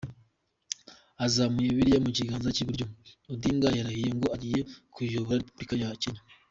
[1.25, 2.85] Azamuye Bibiliya mu kiganza cy’iburyo,
[3.31, 4.59] Odinga yarahiye ko agiye
[4.93, 6.21] kuyobora Repubulika ya Kenya.